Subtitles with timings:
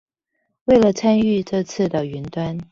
[0.65, 2.57] 為了參與這次的雲端